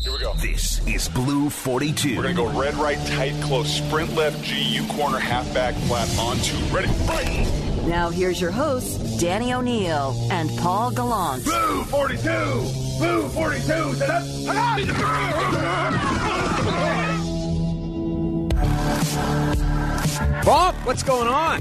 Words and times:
Here 0.00 0.12
we 0.12 0.18
go. 0.18 0.34
This 0.34 0.86
is 0.86 1.08
Blue 1.08 1.50
42. 1.50 2.16
We're 2.16 2.22
going 2.22 2.36
to 2.36 2.42
go 2.42 2.58
red, 2.58 2.74
right, 2.76 2.98
tight, 3.08 3.34
close, 3.42 3.72
sprint 3.72 4.14
left, 4.14 4.44
GU 4.48 4.86
corner, 4.88 5.18
halfback, 5.18 5.74
flat, 5.86 6.08
on 6.18 6.36
two. 6.38 6.56
Ready, 6.74 6.88
right. 7.06 7.46
Now 7.86 8.10
here's 8.10 8.40
your 8.40 8.50
hosts, 8.50 9.18
Danny 9.18 9.52
O'Neil 9.52 10.14
and 10.30 10.50
Paul 10.58 10.90
Gallant. 10.90 11.44
Blue 11.44 11.84
42! 11.84 12.20
Blue 12.98 13.28
42! 13.28 13.74
Bob, 20.44 20.74
what's 20.84 21.02
going 21.02 21.28
on? 21.28 21.60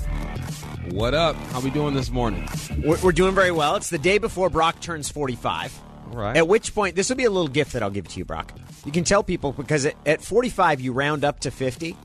What 0.92 1.14
up? 1.14 1.36
How 1.52 1.60
we 1.60 1.70
doing 1.70 1.94
this 1.94 2.10
morning? 2.10 2.48
We're, 2.84 2.98
we're 3.02 3.12
doing 3.12 3.36
very 3.36 3.52
well. 3.52 3.76
It's 3.76 3.90
the 3.90 3.98
day 3.98 4.18
before 4.18 4.50
Brock 4.50 4.80
turns 4.80 5.10
45. 5.10 5.82
All 6.12 6.18
right. 6.18 6.38
At 6.38 6.48
which 6.48 6.74
point, 6.74 6.96
this 6.96 7.10
will 7.10 7.18
be 7.18 7.26
a 7.26 7.30
little 7.30 7.48
gift 7.48 7.74
that 7.74 7.84
I'll 7.84 7.90
give 7.90 8.08
to 8.08 8.18
you, 8.20 8.26
Brock. 8.26 8.54
You 8.86 8.92
can 8.92 9.04
tell 9.04 9.24
people 9.24 9.52
because 9.52 9.86
at, 9.86 9.96
at 10.06 10.22
45, 10.24 10.82
you 10.82 10.94
round 10.94 11.24
up 11.26 11.42
to 11.42 11.52
50, 11.52 11.96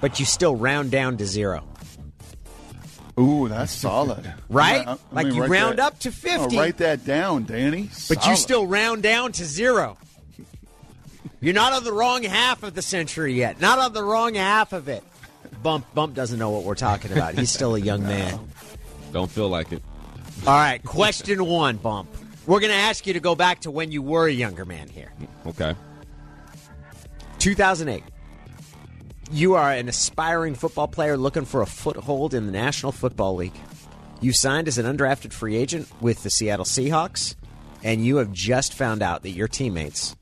but 0.00 0.18
you 0.18 0.26
still 0.26 0.56
round 0.56 0.90
down 0.90 1.16
to 1.18 1.26
zero. 1.26 1.64
Ooh, 3.18 3.48
that's 3.48 3.72
solid. 3.72 4.32
Right? 4.48 4.78
Let 4.78 4.86
me- 4.86 4.92
uh, 4.92 4.96
let 5.12 5.24
Like 5.24 5.26
me 5.28 5.34
you 5.36 5.44
round 5.46 5.78
that- 5.78 5.86
up 5.86 5.98
to 6.00 6.12
50. 6.12 6.56
Oh, 6.56 6.60
write 6.60 6.76
that 6.78 7.04
down, 7.04 7.44
Danny. 7.44 7.90
But 8.08 8.26
you 8.26 8.36
still 8.36 8.66
round 8.66 9.02
down 9.02 9.32
to 9.32 9.44
zero. 9.44 9.96
You're 11.40 11.54
not 11.54 11.72
on 11.72 11.84
the 11.84 11.92
wrong 11.92 12.22
half 12.22 12.62
of 12.62 12.74
the 12.74 12.82
century 12.82 13.34
yet. 13.34 13.60
Not 13.60 13.78
on 13.78 13.92
the 13.92 14.02
wrong 14.02 14.34
half 14.34 14.72
of 14.72 14.88
it. 14.88 15.02
Bump 15.62 15.86
Bump 15.94 16.14
doesn't 16.14 16.38
know 16.38 16.50
what 16.50 16.64
we're 16.64 16.74
talking 16.74 17.12
about. 17.12 17.34
He's 17.34 17.50
still 17.50 17.74
a 17.74 17.78
young 17.80 18.02
man. 18.06 18.38
Don't 19.12 19.30
feel 19.30 19.48
like 19.48 19.72
it. 19.72 19.82
All 20.46 20.54
right, 20.54 20.82
question 20.84 21.44
one, 21.46 21.76
Bump. 21.76 22.08
We're 22.46 22.60
going 22.60 22.72
to 22.72 22.78
ask 22.78 23.06
you 23.06 23.14
to 23.14 23.20
go 23.20 23.34
back 23.34 23.60
to 23.60 23.70
when 23.70 23.90
you 23.90 24.02
were 24.02 24.26
a 24.26 24.32
younger 24.32 24.64
man 24.64 24.88
here. 24.88 25.12
Okay. 25.46 25.74
2008. 27.38 28.02
You 29.30 29.54
are 29.54 29.72
an 29.72 29.88
aspiring 29.88 30.54
football 30.54 30.86
player 30.86 31.16
looking 31.16 31.46
for 31.46 31.62
a 31.62 31.66
foothold 31.66 32.34
in 32.34 32.46
the 32.46 32.52
National 32.52 32.92
Football 32.92 33.36
League. 33.36 33.54
You 34.20 34.32
signed 34.32 34.68
as 34.68 34.78
an 34.78 34.84
undrafted 34.84 35.32
free 35.32 35.56
agent 35.56 35.88
with 36.00 36.22
the 36.22 36.30
Seattle 36.30 36.66
Seahawks, 36.66 37.34
and 37.82 38.04
you 38.04 38.16
have 38.18 38.32
just 38.32 38.74
found 38.74 39.02
out 39.02 39.22
that 39.22 39.30
your 39.30 39.48
teammates, 39.48 40.14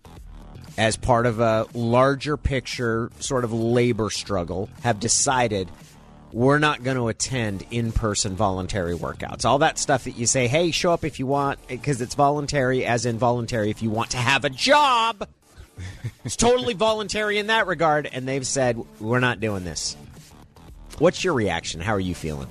as 0.79 0.97
part 0.97 1.27
of 1.27 1.41
a 1.41 1.67
larger 1.75 2.37
picture 2.37 3.11
sort 3.19 3.45
of 3.45 3.53
labor 3.53 4.11
struggle, 4.11 4.71
have 4.83 5.01
decided 5.01 5.69
we're 6.33 6.59
not 6.59 6.83
going 6.83 6.97
to 6.97 7.09
attend 7.09 7.65
in 7.71 7.93
person 7.93 8.35
voluntary 8.35 8.95
workouts. 8.95 9.45
All 9.45 9.59
that 9.59 9.79
stuff 9.79 10.05
that 10.05 10.13
you 10.13 10.27
say, 10.27 10.49
hey, 10.49 10.71
show 10.71 10.93
up 10.93 11.05
if 11.05 11.19
you 11.19 11.27
want, 11.27 11.59
because 11.69 12.01
it's 12.01 12.15
voluntary, 12.15 12.85
as 12.85 13.07
in 13.07 13.19
voluntary 13.19 13.71
if 13.71 13.83
you 13.83 13.91
want 13.91 14.11
to 14.11 14.17
have 14.17 14.45
a 14.45 14.51
job. 14.51 15.29
It's 16.25 16.37
totally 16.37 16.75
voluntary 16.75 17.39
in 17.39 17.49
that 17.49 17.67
regard, 17.67 18.09
and 18.11 18.27
they've 18.29 18.47
said 18.47 18.83
we're 19.01 19.21
not 19.21 19.41
doing 19.41 19.65
this. 19.65 19.97
What's 20.99 21.25
your 21.25 21.35
reaction? 21.35 21.81
How 21.81 21.93
are 21.93 22.01
you 22.01 22.15
feeling? 22.15 22.47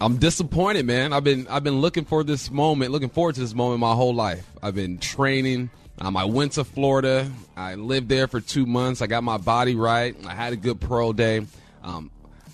I'm 0.00 0.18
disappointed, 0.18 0.84
man. 0.84 1.12
I've 1.12 1.24
been 1.24 1.48
I've 1.48 1.64
been 1.64 1.80
looking 1.80 2.04
for 2.04 2.22
this 2.22 2.50
moment, 2.50 2.92
looking 2.92 3.08
forward 3.08 3.34
to 3.36 3.40
this 3.40 3.54
moment 3.54 3.80
my 3.80 3.94
whole 3.94 4.14
life. 4.14 4.46
I've 4.62 4.74
been 4.74 4.98
training. 4.98 5.70
Um, 5.98 6.16
I 6.16 6.26
went 6.26 6.52
to 6.52 6.64
Florida. 6.64 7.30
I 7.56 7.76
lived 7.76 8.10
there 8.10 8.28
for 8.28 8.40
two 8.40 8.66
months. 8.66 9.00
I 9.00 9.06
got 9.06 9.24
my 9.24 9.38
body 9.38 9.74
right. 9.74 10.14
I 10.26 10.34
had 10.34 10.52
a 10.52 10.56
good 10.56 10.80
pro 10.80 11.14
day. 11.14 11.46
Um, 11.82 12.10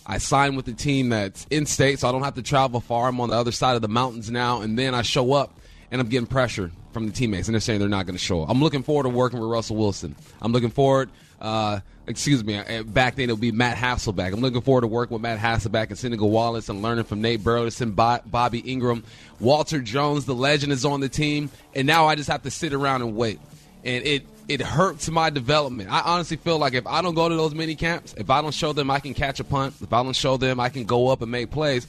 I 0.06 0.18
signed 0.18 0.56
with 0.56 0.66
a 0.68 0.72
team 0.72 1.10
that's 1.10 1.46
in 1.50 1.64
state, 1.66 2.00
so 2.00 2.08
I 2.08 2.12
don't 2.12 2.22
have 2.22 2.34
to 2.34 2.42
travel 2.42 2.80
far. 2.80 3.08
I'm 3.08 3.20
on 3.20 3.28
the 3.30 3.36
other 3.36 3.52
side 3.52 3.76
of 3.76 3.82
the 3.82 3.88
mountains 3.88 4.30
now, 4.30 4.60
and 4.62 4.78
then 4.78 4.94
I 4.94 5.02
show 5.02 5.32
up 5.34 5.58
and 5.90 6.00
I'm 6.00 6.08
getting 6.08 6.26
pressure 6.26 6.70
from 6.92 7.06
the 7.06 7.12
teammates, 7.12 7.48
and 7.48 7.54
they're 7.54 7.60
saying 7.60 7.78
they're 7.80 7.88
not 7.88 8.06
going 8.06 8.16
to 8.16 8.22
show 8.22 8.42
up. 8.42 8.50
I'm 8.50 8.60
looking 8.60 8.82
forward 8.82 9.04
to 9.04 9.08
working 9.10 9.38
with 9.40 9.48
Russell 9.50 9.76
Wilson. 9.76 10.14
I'm 10.40 10.52
looking 10.52 10.70
forward. 10.70 11.10
Uh, 11.40 11.80
excuse 12.06 12.42
me. 12.44 12.56
uh, 12.56 12.82
Back 12.82 13.14
then 13.16 13.24
it'll 13.24 13.36
be 13.36 13.52
Matt 13.52 13.76
Hasselbeck. 13.76 14.32
I'm 14.32 14.40
looking 14.40 14.60
forward 14.60 14.82
to 14.82 14.86
working 14.86 15.14
with 15.14 15.22
Matt 15.22 15.38
Hasselbeck 15.38 15.88
and 15.88 15.98
Seneca 15.98 16.24
Wallace 16.26 16.68
and 16.68 16.82
learning 16.82 17.04
from 17.04 17.20
Nate 17.20 17.42
Burleson, 17.42 17.92
Bo- 17.92 18.20
Bobby 18.26 18.62
Engram, 18.62 19.02
Walter 19.40 19.80
Jones. 19.80 20.24
The 20.24 20.34
legend 20.34 20.72
is 20.72 20.84
on 20.84 21.00
the 21.00 21.08
team, 21.08 21.50
and 21.74 21.86
now 21.86 22.06
I 22.06 22.14
just 22.14 22.28
have 22.30 22.42
to 22.42 22.50
sit 22.50 22.72
around 22.72 23.02
and 23.02 23.16
wait. 23.16 23.38
And 23.84 24.04
it 24.04 24.26
it 24.48 24.60
hurts 24.60 25.08
my 25.10 25.30
development. 25.30 25.90
I 25.90 26.00
honestly 26.00 26.36
feel 26.36 26.58
like 26.58 26.74
if 26.74 26.86
I 26.86 27.00
don't 27.02 27.14
go 27.14 27.28
to 27.28 27.34
those 27.36 27.54
mini 27.54 27.74
camps, 27.74 28.14
if 28.16 28.28
I 28.30 28.42
don't 28.42 28.54
show 28.54 28.72
them 28.72 28.90
I 28.90 29.00
can 29.00 29.14
catch 29.14 29.40
a 29.40 29.44
punt, 29.44 29.74
if 29.80 29.92
I 29.92 30.02
don't 30.02 30.16
show 30.16 30.36
them 30.36 30.60
I 30.60 30.68
can 30.68 30.84
go 30.84 31.08
up 31.08 31.22
and 31.22 31.30
make 31.30 31.50
plays, 31.50 31.86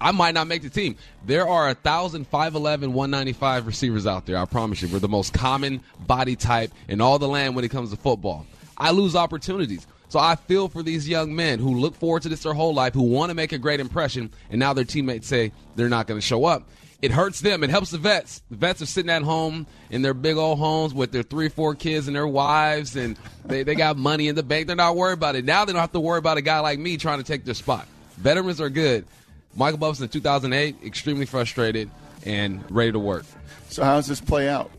I 0.00 0.12
might 0.12 0.34
not 0.34 0.46
make 0.46 0.62
the 0.62 0.70
team. 0.70 0.96
There 1.26 1.48
are 1.48 1.68
a 1.68 1.74
thousand, 1.74 2.26
five 2.28 2.54
eleven, 2.54 2.92
one 2.92 3.10
ninety 3.10 3.32
five 3.32 3.66
receivers 3.66 4.06
out 4.06 4.26
there. 4.26 4.36
I 4.36 4.44
promise 4.44 4.80
you, 4.82 4.88
we're 4.88 5.00
the 5.00 5.08
most 5.08 5.32
common 5.32 5.80
body 6.06 6.36
type 6.36 6.72
in 6.86 7.00
all 7.00 7.18
the 7.18 7.28
land 7.28 7.56
when 7.56 7.64
it 7.64 7.70
comes 7.70 7.90
to 7.90 7.96
football. 7.96 8.46
I 8.76 8.92
lose 8.92 9.16
opportunities. 9.16 9.86
So 10.08 10.18
I 10.18 10.36
feel 10.36 10.68
for 10.68 10.82
these 10.82 11.06
young 11.06 11.36
men 11.36 11.58
who 11.58 11.74
look 11.74 11.94
forward 11.94 12.22
to 12.22 12.28
this 12.30 12.42
their 12.44 12.54
whole 12.54 12.72
life, 12.72 12.94
who 12.94 13.02
want 13.02 13.28
to 13.28 13.34
make 13.34 13.52
a 13.52 13.58
great 13.58 13.80
impression, 13.80 14.32
and 14.50 14.58
now 14.58 14.72
their 14.72 14.84
teammates 14.84 15.28
say 15.28 15.52
they're 15.76 15.90
not 15.90 16.06
going 16.06 16.18
to 16.18 16.26
show 16.26 16.46
up. 16.46 16.66
It 17.00 17.12
hurts 17.12 17.40
them. 17.40 17.62
It 17.62 17.70
helps 17.70 17.90
the 17.90 17.98
vets. 17.98 18.42
The 18.50 18.56
vets 18.56 18.82
are 18.82 18.86
sitting 18.86 19.10
at 19.10 19.22
home 19.22 19.66
in 19.88 20.02
their 20.02 20.14
big 20.14 20.36
old 20.36 20.58
homes 20.58 20.92
with 20.92 21.12
their 21.12 21.22
three, 21.22 21.48
four 21.48 21.76
kids 21.76 22.08
and 22.08 22.16
their 22.16 22.26
wives, 22.26 22.96
and 22.96 23.16
they, 23.44 23.62
they 23.62 23.76
got 23.76 23.96
money 23.96 24.26
in 24.26 24.34
the 24.34 24.42
bank. 24.42 24.66
They're 24.66 24.74
not 24.74 24.96
worried 24.96 25.14
about 25.14 25.36
it. 25.36 25.44
Now 25.44 25.64
they 25.64 25.72
don't 25.72 25.80
have 25.80 25.92
to 25.92 26.00
worry 26.00 26.18
about 26.18 26.38
a 26.38 26.42
guy 26.42 26.58
like 26.58 26.78
me 26.78 26.96
trying 26.96 27.18
to 27.18 27.24
take 27.24 27.44
their 27.44 27.54
spot. 27.54 27.86
Veterans 28.16 28.60
are 28.60 28.70
good. 28.70 29.06
Michael 29.54 29.78
Bumpus 29.78 30.00
in 30.00 30.08
2008, 30.08 30.76
extremely 30.84 31.24
frustrated 31.24 31.88
and 32.26 32.64
ready 32.68 32.92
to 32.92 32.98
work. 32.98 33.24
So 33.68 33.84
how 33.84 33.94
does 33.94 34.08
this 34.08 34.20
play 34.20 34.48
out? 34.48 34.70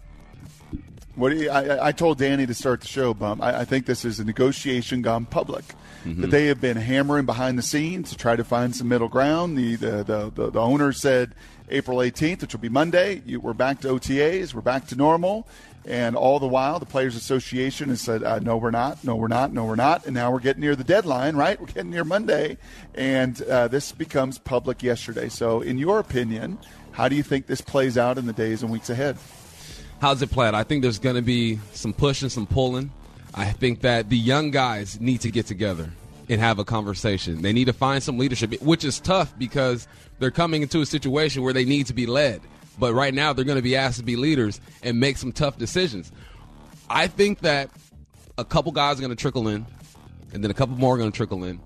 What 1.16 1.30
do 1.30 1.38
you, 1.38 1.50
I, 1.50 1.88
I 1.88 1.92
told 1.92 2.18
Danny 2.18 2.46
to 2.46 2.54
start 2.54 2.82
the 2.82 2.88
show, 2.88 3.14
Bump. 3.14 3.42
I, 3.42 3.62
I 3.62 3.66
think 3.66 3.86
this 3.86 4.06
is 4.06 4.20
a 4.20 4.24
negotiation 4.24 5.02
gone 5.02 5.26
public. 5.26 5.66
Mm-hmm. 6.06 6.22
That 6.22 6.32
they 6.32 6.46
have 6.48 6.62
been 6.62 6.78
hammering 6.78 7.26
behind 7.26 7.58
the 7.58 7.62
scenes 7.62 8.10
to 8.12 8.18
try 8.18 8.36
to 8.36 8.44
find 8.44 8.76
some 8.76 8.88
middle 8.88 9.10
ground. 9.10 9.58
The 9.58 9.76
the, 9.76 10.04
the, 10.04 10.32
the, 10.34 10.52
the 10.52 10.60
owner 10.62 10.94
said 10.94 11.36
April 11.70 11.98
18th, 11.98 12.42
which 12.42 12.54
will 12.54 12.62
be 12.62 12.70
Monday. 12.70 13.22
You, 13.26 13.40
we're 13.40 13.54
back 13.54 13.82
to 13.82 13.90
OTAs. 13.90 14.54
We're 14.54 14.62
back 14.62 14.88
to 14.88 14.96
normal. 14.96 15.48
And 15.86 16.16
all 16.16 16.40
the 16.40 16.48
while, 16.48 16.78
the 16.80 16.86
Players 16.86 17.16
Association 17.16 17.90
has 17.90 18.02
said, 18.02 18.24
uh, 18.24 18.40
no, 18.40 18.58
we're 18.58 18.72
not. 18.72 19.04
No, 19.04 19.16
we're 19.16 19.28
not. 19.28 19.54
No, 19.54 19.66
we're 19.66 19.76
not. 19.76 20.06
And 20.06 20.14
now 20.14 20.32
we're 20.32 20.40
getting 20.40 20.62
near 20.62 20.76
the 20.76 20.84
deadline, 20.84 21.36
right? 21.36 21.60
We're 21.60 21.68
getting 21.68 21.90
near 21.90 22.04
Monday. 22.04 22.58
And 22.96 23.42
uh, 23.44 23.70
this 23.70 23.92
becomes 23.92 24.38
public 24.38 24.84
yesterday. 24.84 25.30
So, 25.30 25.62
in 25.62 25.78
your 25.78 26.00
opinion, 26.00 26.60
how 26.92 27.08
do 27.08 27.16
you 27.16 27.24
think 27.24 27.48
this 27.48 27.62
plays 27.62 27.98
out 27.98 28.18
in 28.18 28.26
the 28.26 28.34
days 28.34 28.62
and 28.62 28.72
weeks 28.72 28.90
ahead? 28.90 29.18
How's 30.02 30.22
it 30.22 30.32
planned? 30.32 30.56
I 30.56 30.64
think 30.64 30.82
there's 30.82 31.00
going 31.00 31.16
to 31.16 31.22
be 31.22 31.60
some 31.74 31.94
pushing, 31.94 32.30
some 32.30 32.46
pulling. 32.46 32.92
I 33.34 33.52
think 33.52 33.82
that 33.82 34.10
the 34.10 34.18
young 34.18 34.52
guys 34.52 35.00
need 35.00 35.22
to 35.22 35.32
get 35.32 35.46
together 35.46 35.92
and 36.30 36.40
have 36.40 36.60
a 36.60 36.64
conversation. 36.64 37.42
They 37.42 37.54
need 37.54 37.66
to 37.66 37.74
find 37.74 38.02
some 38.02 38.18
leadership, 38.18 38.62
which 38.62 38.84
is 38.84 39.00
tough 39.00 39.38
because 39.38 39.88
they're 40.20 40.32
coming 40.32 40.62
into 40.62 40.82
a 40.82 40.86
situation 40.86 41.42
where 41.42 41.54
they 41.54 41.66
need 41.66 41.88
to 41.88 41.94
be 41.94 42.06
led. 42.06 42.42
But 42.78 42.94
right 42.94 43.14
now, 43.14 43.34
they're 43.34 43.46
going 43.46 43.58
to 43.58 43.62
be 43.62 43.76
asked 43.76 43.98
to 43.98 44.06
be 44.06 44.16
leaders 44.16 44.62
and 44.84 45.00
make 45.00 45.18
some 45.18 45.32
tough 45.32 45.58
decisions. 45.58 46.12
I 46.90 47.08
think 47.08 47.40
that 47.40 47.70
a 48.38 48.46
couple 48.46 48.72
guys 48.72 48.98
are 48.98 49.02
going 49.02 49.10
to 49.10 49.16
trickle 49.16 49.48
in, 49.48 49.66
and 50.34 50.44
then 50.44 50.50
a 50.50 50.54
couple 50.54 50.76
more 50.78 50.96
are 50.96 50.98
going 50.98 51.12
to 51.12 51.16
trickle 51.16 51.44
in. 51.44 51.60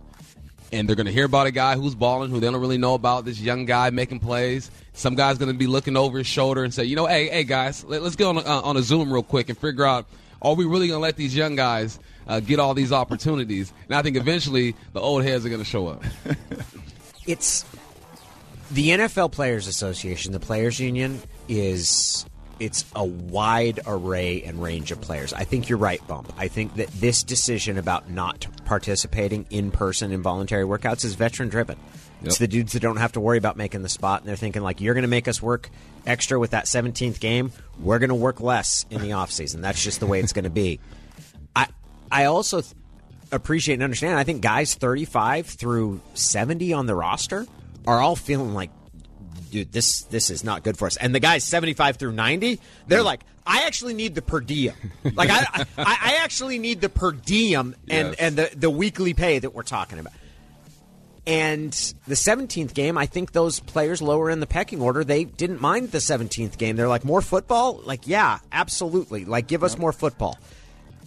And 0.72 0.90
they're 0.90 0.96
going 0.96 1.06
to 1.06 1.12
hear 1.12 1.26
about 1.26 1.46
a 1.46 1.52
guy 1.52 1.76
who's 1.76 1.94
balling, 1.94 2.32
who 2.32 2.40
they 2.40 2.48
don't 2.50 2.60
really 2.60 2.80
know 2.80 2.96
about, 2.96 3.26
this 3.26 3.40
young 3.40 3.66
guy 3.66 3.92
making 3.92 4.22
plays. 4.22 4.72
Some 4.94 5.14
guy's 5.14 5.38
going 5.38 5.52
to 5.52 5.58
be 5.58 5.68
looking 5.68 5.96
over 5.96 6.18
his 6.18 6.26
shoulder 6.26 6.64
and 6.64 6.74
say, 6.74 6.84
you 6.86 6.96
know, 6.96 7.06
hey, 7.06 7.30
hey, 7.30 7.44
guys, 7.44 7.84
let, 7.84 8.02
us 8.02 8.16
get 8.16 8.26
on 8.26 8.38
a, 8.38 8.42
on 8.42 8.76
a 8.76 8.82
Zoom 8.82 9.14
real 9.14 9.22
quick 9.22 9.50
and 9.50 9.58
figure 9.58 9.86
out, 9.86 10.08
are 10.44 10.56
we 10.56 10.66
really 10.66 10.88
going 10.88 10.98
to 10.98 11.02
let 11.02 11.16
these 11.16 11.36
young 11.36 11.56
guys 11.56 12.00
uh, 12.28 12.40
get 12.40 12.60
all 12.60 12.74
these 12.74 12.92
opportunities? 12.92 13.74
And 13.88 13.96
I 13.96 14.02
think 14.02 14.18
eventually 14.18 14.76
the 14.94 15.00
old 15.00 15.24
heads 15.24 15.46
are 15.46 15.50
going 15.50 15.62
to 15.62 15.66
show 15.66 15.88
up. 15.88 16.04
It's 17.26 17.64
the 18.70 18.90
NFL 18.90 19.32
Players 19.32 19.68
Association, 19.68 20.34
the 20.34 20.42
Players 20.42 20.80
Union, 20.80 21.22
is 21.48 22.26
it's 22.60 22.86
a 22.96 23.04
wide 23.04 23.80
array 23.86 24.44
and 24.44 24.62
range 24.62 24.92
of 24.92 25.02
players. 25.02 25.34
I 25.34 25.44
think 25.44 25.70
you're 25.70 25.78
right, 25.78 26.06
Bump. 26.08 26.32
I 26.38 26.48
think 26.48 26.76
that 26.76 26.88
this 26.90 27.24
decision 27.24 27.78
about 27.78 28.10
not 28.10 28.48
participating 28.66 29.46
in 29.50 29.72
person 29.72 30.12
in 30.12 30.22
voluntary 30.22 30.64
workouts 30.64 31.04
is 31.06 31.16
veteran 31.16 31.50
driven. 31.50 31.78
It's 32.24 32.38
the 32.38 32.48
dudes 32.48 32.72
that 32.72 32.80
don't 32.80 32.98
have 32.98 33.12
to 33.14 33.20
worry 33.20 33.38
about 33.38 33.58
making 33.58 33.82
the 33.82 33.90
spot, 33.90 34.22
and 34.22 34.30
they're 34.30 34.38
thinking 34.38 34.62
like, 34.62 34.80
"You're 34.80 34.94
going 34.94 35.02
to 35.02 35.10
make 35.10 35.28
us 35.28 35.42
work 35.42 35.70
extra 36.06 36.40
with 36.40 36.52
that 36.52 36.66
17th 36.66 37.20
game. 37.20 37.52
We're 37.80 38.00
going 38.00 38.10
to 38.10 38.16
work 38.16 38.40
less 38.40 38.86
in 38.90 39.02
the 39.02 39.10
offseason. 39.10 39.62
That's 39.62 39.84
just 39.84 40.00
the 40.00 40.08
way 40.08 40.22
it's 40.22 40.32
going 40.32 40.46
to 40.46 40.50
be." 40.50 40.80
I 41.56 41.68
I 42.10 42.26
also 42.26 42.62
th- 42.62 42.74
appreciate 43.32 43.76
and 43.76 43.84
understand. 43.84 44.18
I 44.18 44.24
think 44.24 44.42
guys 44.42 44.74
35 44.76 45.48
through 45.48 46.02
70 46.14 46.72
on 46.72 46.86
the 46.86 46.96
roster 46.96 47.46
are 47.86 48.00
all 48.00 48.16
feeling 48.16 48.54
like, 48.54 48.70
dude, 49.54 49.72
this 49.72 50.02
this 50.04 50.30
is 50.32 50.44
not 50.44 50.64
good 50.64 50.78
for 50.78 50.88
us. 50.88 50.98
And 50.98 51.14
the 51.14 51.20
guys 51.20 51.44
75 51.44 51.98
through 51.98 52.12
90, 52.14 52.60
they're 52.88 53.04
like, 53.04 53.22
I 53.46 53.64
actually 53.68 53.94
need 53.94 54.16
the 54.16 54.22
per 54.22 54.40
diem. 54.42 54.74
Like 55.14 55.30
I 55.30 55.46
I, 55.56 55.66
I 55.78 56.20
actually 56.24 56.58
need 56.60 56.82
the 56.82 56.90
per 56.90 57.12
diem 57.12 57.76
and 57.90 58.10
Yes. 58.10 58.16
and 58.20 58.36
the 58.36 58.50
the 58.56 58.70
weekly 58.70 59.14
pay 59.14 59.40
that 59.40 59.54
we're 59.54 59.62
talking 59.64 60.00
about. 60.00 60.14
And 61.26 61.72
the 62.06 62.16
17th 62.16 62.74
game, 62.74 62.98
I 62.98 63.06
think 63.06 63.32
those 63.32 63.62
players 63.62 64.02
lower 64.02 64.30
in 64.30 64.42
the 64.42 64.48
pecking 64.48 64.82
order, 64.82 65.06
they 65.06 65.24
didn't 65.24 65.62
mind 65.62 65.92
the 65.92 66.00
17th 66.00 66.58
game. 66.58 66.76
They're 66.76 66.90
like, 66.90 67.06
more 67.06 67.22
football? 67.22 67.80
Like, 67.86 68.08
yeah, 68.08 68.40
absolutely. 68.52 69.24
Like, 69.24 69.48
give 69.48 69.64
us 69.64 69.78
more 69.78 69.94
football. 69.94 70.38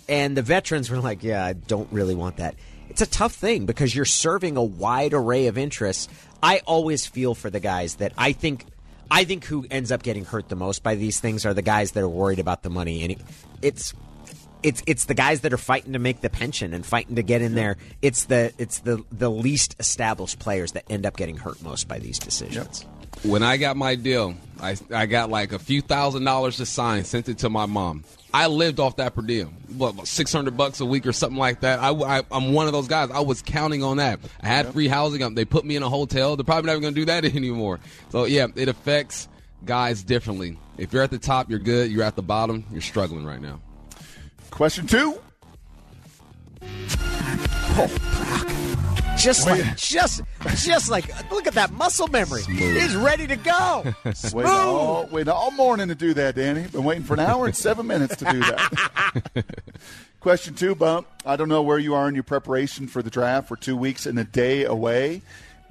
And 0.08 0.34
the 0.34 0.40
veterans 0.40 0.88
were 0.88 1.00
like, 1.00 1.22
yeah, 1.22 1.44
I 1.44 1.52
don't 1.52 1.92
really 1.92 2.14
want 2.14 2.38
that. 2.38 2.54
It's 2.96 3.02
a 3.02 3.06
tough 3.06 3.34
thing 3.34 3.66
because 3.66 3.94
you're 3.94 4.06
serving 4.06 4.56
a 4.56 4.64
wide 4.64 5.12
array 5.12 5.48
of 5.48 5.58
interests. 5.58 6.08
I 6.42 6.62
always 6.64 7.04
feel 7.04 7.34
for 7.34 7.50
the 7.50 7.60
guys 7.60 7.96
that 7.96 8.14
I 8.16 8.32
think 8.32 8.64
I 9.10 9.24
think 9.24 9.44
who 9.44 9.66
ends 9.70 9.92
up 9.92 10.02
getting 10.02 10.24
hurt 10.24 10.48
the 10.48 10.56
most 10.56 10.82
by 10.82 10.94
these 10.94 11.20
things 11.20 11.44
are 11.44 11.52
the 11.52 11.60
guys 11.60 11.92
that 11.92 12.02
are 12.02 12.08
worried 12.08 12.38
about 12.38 12.62
the 12.62 12.70
money 12.70 13.02
and 13.02 13.12
it, 13.12 13.18
it's 13.60 13.92
it's 14.62 14.82
it's 14.86 15.04
the 15.04 15.12
guys 15.12 15.42
that 15.42 15.52
are 15.52 15.58
fighting 15.58 15.92
to 15.92 15.98
make 15.98 16.22
the 16.22 16.30
pension 16.30 16.72
and 16.72 16.86
fighting 16.86 17.16
to 17.16 17.22
get 17.22 17.42
in 17.42 17.54
there. 17.54 17.76
It's 18.00 18.24
the 18.24 18.54
it's 18.56 18.78
the 18.78 19.04
the 19.12 19.30
least 19.30 19.76
established 19.78 20.38
players 20.38 20.72
that 20.72 20.84
end 20.88 21.04
up 21.04 21.18
getting 21.18 21.36
hurt 21.36 21.60
most 21.60 21.88
by 21.88 21.98
these 21.98 22.18
decisions. 22.18 22.86
When 23.22 23.42
I 23.42 23.56
got 23.56 23.76
my 23.76 23.94
deal, 23.94 24.34
I, 24.60 24.76
I 24.90 25.06
got 25.06 25.30
like 25.30 25.52
a 25.52 25.58
few 25.58 25.80
thousand 25.80 26.24
dollars 26.24 26.58
to 26.58 26.66
sign, 26.66 27.04
sent 27.04 27.28
it 27.28 27.38
to 27.38 27.50
my 27.50 27.66
mom. 27.66 28.04
I 28.32 28.48
lived 28.48 28.80
off 28.80 28.96
that 28.96 29.14
per 29.14 29.22
diem, 29.22 29.48
what, 29.76 30.06
six 30.06 30.32
hundred 30.32 30.56
bucks 30.56 30.80
a 30.80 30.84
week 30.84 31.06
or 31.06 31.12
something 31.12 31.38
like 31.38 31.60
that. 31.60 31.78
I, 31.80 32.22
am 32.30 32.52
one 32.52 32.66
of 32.66 32.72
those 32.72 32.88
guys. 32.88 33.10
I 33.10 33.20
was 33.20 33.40
counting 33.42 33.82
on 33.82 33.96
that. 33.96 34.20
I 34.40 34.48
had 34.48 34.72
free 34.72 34.88
housing. 34.88 35.22
Um, 35.22 35.34
they 35.34 35.44
put 35.44 35.64
me 35.64 35.76
in 35.76 35.82
a 35.82 35.88
hotel. 35.88 36.36
They're 36.36 36.44
probably 36.44 36.68
never 36.68 36.80
going 36.80 36.94
to 36.94 37.00
do 37.00 37.06
that 37.06 37.24
anymore. 37.36 37.80
So 38.10 38.24
yeah, 38.24 38.48
it 38.54 38.68
affects 38.68 39.28
guys 39.64 40.02
differently. 40.02 40.58
If 40.76 40.92
you're 40.92 41.02
at 41.02 41.10
the 41.10 41.18
top, 41.18 41.48
you're 41.48 41.58
good. 41.58 41.90
You're 41.90 42.04
at 42.04 42.16
the 42.16 42.22
bottom, 42.22 42.64
you're 42.70 42.82
struggling 42.82 43.24
right 43.24 43.40
now. 43.40 43.60
Question 44.50 44.86
two. 44.86 45.18
Oh, 47.78 48.15
just 49.26 49.44
like, 49.44 49.76
just, 49.76 50.22
just 50.64 50.88
like, 50.88 51.30
look 51.32 51.48
at 51.48 51.54
that 51.54 51.72
muscle 51.72 52.06
memory. 52.06 52.42
He's 52.42 52.94
ready 52.94 53.26
to 53.26 53.34
go. 53.34 53.82
Waiting 54.32 54.50
all, 54.52 55.06
waiting 55.06 55.32
all 55.32 55.50
morning 55.50 55.88
to 55.88 55.96
do 55.96 56.14
that, 56.14 56.36
Danny. 56.36 56.62
Been 56.68 56.84
waiting 56.84 57.02
for 57.02 57.14
an 57.14 57.20
hour 57.20 57.46
and 57.46 57.56
seven 57.56 57.88
minutes 57.88 58.14
to 58.16 58.24
do 58.24 58.38
that. 58.38 59.44
Question 60.20 60.54
two, 60.54 60.76
Bump. 60.76 61.08
I 61.24 61.34
don't 61.34 61.48
know 61.48 61.62
where 61.62 61.78
you 61.78 61.94
are 61.94 62.08
in 62.08 62.14
your 62.14 62.22
preparation 62.22 62.86
for 62.86 63.02
the 63.02 63.10
draft. 63.10 63.48
for 63.48 63.56
two 63.56 63.76
weeks 63.76 64.06
and 64.06 64.16
a 64.16 64.24
day 64.24 64.64
away. 64.64 65.22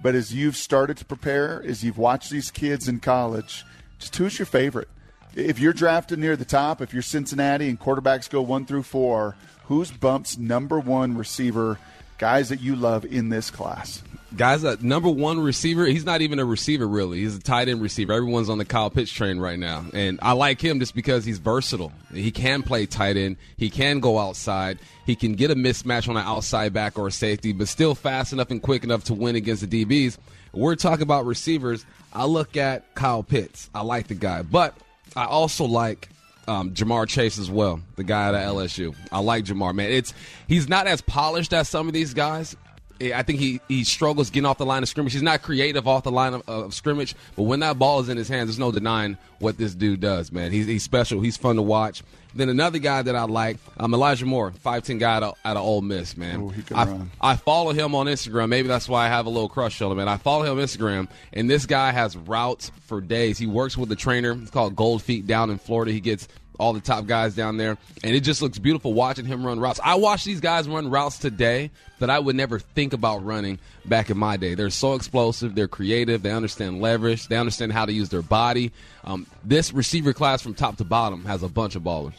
But 0.03 0.15
as 0.15 0.33
you've 0.33 0.57
started 0.57 0.97
to 0.97 1.05
prepare, 1.05 1.63
as 1.65 1.81
you've 1.81 1.97
watched 1.97 2.31
these 2.31 2.51
kids 2.51 2.89
in 2.89 2.99
college, 2.99 3.63
just 3.99 4.15
who's 4.17 4.37
your 4.37 4.45
favorite? 4.45 4.89
If 5.33 5.59
you're 5.59 5.73
drafted 5.73 6.19
near 6.19 6.35
the 6.35 6.45
top, 6.45 6.81
if 6.81 6.91
you're 6.91 7.01
Cincinnati 7.01 7.69
and 7.69 7.79
quarterbacks 7.79 8.29
go 8.29 8.41
one 8.41 8.65
through 8.65 8.83
four, 8.83 9.37
who's 9.67 9.91
Bump's 9.91 10.37
number 10.37 10.77
one 10.77 11.17
receiver– 11.17 11.79
guys 12.17 12.50
that 12.50 12.62
you 12.62 12.75
love 12.75 13.06
in 13.06 13.29
this 13.29 13.50
class? 13.50 14.03
Guys, 14.35 14.63
that 14.63 14.81
number 14.81 15.09
one 15.09 15.39
receiver, 15.39 15.85
he's 15.85 16.03
not 16.03 16.21
even 16.21 16.39
a 16.39 16.45
receiver 16.45 16.85
really. 16.85 17.19
He's 17.19 17.38
a 17.38 17.39
tight 17.39 17.69
end 17.69 17.81
receiver. 17.81 18.12
Everyone's 18.12 18.50
on 18.50 18.57
the 18.57 18.65
Kyle 18.65 18.89
Pitts 18.89 19.12
train 19.12 19.39
right 19.39 19.57
now. 19.57 19.85
And 19.94 20.19
I 20.21 20.33
like 20.33 20.59
him 20.59 20.79
just 20.79 20.94
because 20.94 21.23
he's 21.23 21.38
versatile. 21.38 21.94
He 22.13 22.31
can 22.31 22.62
play 22.62 22.85
tight 22.85 23.15
end. 23.15 23.38
He 23.56 23.69
can 23.69 24.01
go 24.01 24.19
outside. 24.19 24.79
He 25.06 25.15
can 25.15 25.35
get 25.35 25.51
a 25.51 25.56
mismatch 25.56 26.09
on 26.09 26.17
an 26.17 26.25
outside 26.25 26.73
back 26.73 27.00
or 27.00 27.07
a 27.07 27.12
safety, 27.12 27.53
but 27.53 27.69
still 27.69 27.95
fast 27.95 28.33
enough 28.33 28.51
and 28.51 28.62
quick 28.62 28.83
enough 28.83 29.06
to 29.06 29.13
win 29.13 29.38
against 29.38 29.69
the 29.69 29.85
DBs. 29.85 30.17
We're 30.51 30.75
talking 30.75 31.03
about 31.03 31.25
receivers. 31.25 31.85
I 32.12 32.25
look 32.25 32.57
at 32.57 32.94
Kyle 32.95 33.23
Pitts. 33.23 33.69
I 33.73 33.81
like 33.81 34.07
the 34.07 34.15
guy. 34.15 34.41
But 34.41 34.75
I 35.15 35.25
also 35.25 35.63
like 35.63 36.09
um, 36.47 36.71
Ja'Marr 36.71 37.07
Chase 37.07 37.38
as 37.38 37.50
well, 37.50 37.81
the 37.95 38.03
guy 38.03 38.30
at 38.30 38.33
LSU. 38.36 38.95
I 39.12 39.19
like 39.19 39.45
Ja'Marr, 39.45 39.74
man. 39.74 39.92
It's 39.92 40.13
he's 40.47 40.68
not 40.69 40.88
as 40.88 41.01
polished 41.01 41.53
as 41.53 41.69
some 41.69 41.88
of 41.88 41.94
these 41.94 42.13
guys. 42.13 42.56
I 43.01 43.24
think 43.24 43.39
he, 43.39 43.59
he 43.68 43.83
struggles 43.83 44.30
getting 44.30 44.45
off 44.45 44.57
the 44.57 44.65
line 44.65 44.81
of 44.81 44.89
scrimmage. 44.89 45.13
He's 45.13 45.21
not 45.21 45.42
creative 45.42 45.88
off 45.88 46.03
the 46.03 46.12
line 46.12 46.33
of, 46.33 46.47
of, 46.47 46.74
scrimmage, 46.74 47.15
but 47.36 47.44
when 47.44 47.59
that 47.59 47.77
ball 47.77 48.00
is 48.00 48.09
in 48.09 48.18
his 48.18 48.30
hands, 48.30 48.47
there's 48.47 48.59
no 48.59 48.71
denying 48.71 49.18
what 49.39 49.57
this 49.57 49.75
dude 49.75 50.00
does, 50.00 50.31
man. 50.31 50.51
He's, 50.51 50.65
he's 50.65 50.83
special. 50.83 51.19
He's 51.19 51.36
fun 51.36 51.57
to 51.57 51.62
watch. 51.62 52.03
Then 52.33 52.50
another 52.50 52.80
guy 52.80 53.01
that 53.01 53.15
I 53.15 53.24
like, 53.24 53.57
um, 53.77 53.94
Elijah 53.94 54.25
Moore, 54.25 54.51
5'10 54.51 55.00
guy 55.00 55.15
out 55.15 55.24
of, 55.24 55.36
out 55.45 55.57
of 55.57 55.63
Ole 55.63 55.81
Miss, 55.81 56.18
man. 56.18 56.42
Ooh, 56.42 56.53
I, 56.74 57.00
I, 57.21 57.36
follow 57.38 57.71
him 57.71 57.95
on 57.95 58.07
Instagram. 58.07 58.50
Maybe 58.50 58.68
that's 58.68 58.89
why 58.89 59.06
I 59.06 59.07
have 59.07 59.25
a 59.25 59.30
little 59.30 59.48
crush 59.48 59.81
on 59.81 59.91
him, 59.91 59.98
man. 59.98 60.09
I 60.09 60.18
follow 60.18 60.44
him 60.44 60.57
on 60.57 60.63
Instagram, 60.63 61.07
and 61.31 61.50
this 61.50 61.65
guy 61.65 61.91
has 61.91 62.18
routes 62.18 62.71
for 62.81 63.00
days. 63.00 63.38
He 63.38 63.48
works 63.48 63.77
with 63.77 63.89
a 63.91 63.95
trainer. 63.95 64.33
It's 64.33 64.51
called 64.51 64.75
Gold 64.75 65.01
Feet 65.01 65.25
down 65.25 65.50
in 65.50 65.57
Florida. 65.57 65.94
He 65.94 66.01
gets 66.01 66.27
all 66.59 66.73
the 66.73 66.79
top 66.79 67.05
guys 67.05 67.35
down 67.35 67.57
there, 67.57 67.77
and 68.03 68.15
it 68.15 68.21
just 68.21 68.41
looks 68.41 68.57
beautiful 68.59 68.93
watching 68.93 69.25
him 69.25 69.45
run 69.45 69.59
routes. 69.59 69.79
I 69.83 69.95
watch 69.95 70.23
these 70.23 70.39
guys 70.39 70.67
run 70.67 70.89
routes 70.89 71.17
today 71.17 71.71
that 71.99 72.09
I 72.09 72.19
would 72.19 72.35
never 72.35 72.59
think 72.59 72.93
about 72.93 73.23
running 73.25 73.59
back 73.85 74.09
in 74.09 74.17
my 74.17 74.37
day. 74.37 74.55
They're 74.55 74.69
so 74.69 74.93
explosive, 74.93 75.55
they're 75.55 75.67
creative, 75.67 76.21
they 76.23 76.31
understand 76.31 76.81
leverage, 76.81 77.27
they 77.27 77.37
understand 77.37 77.73
how 77.73 77.85
to 77.85 77.93
use 77.93 78.09
their 78.09 78.21
body. 78.21 78.71
Um, 79.03 79.27
this 79.43 79.73
receiver 79.73 80.13
class 80.13 80.41
from 80.41 80.53
top 80.53 80.77
to 80.77 80.83
bottom 80.83 81.25
has 81.25 81.43
a 81.43 81.49
bunch 81.49 81.75
of 81.75 81.83
ballers. 81.83 82.15